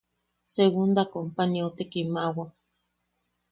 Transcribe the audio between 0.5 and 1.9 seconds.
Segunda Companyiau te